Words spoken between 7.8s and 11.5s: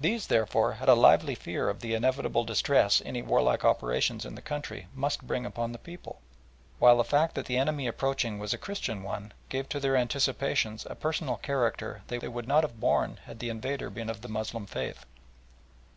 approaching was a Christian one, gave to their anticipations a personal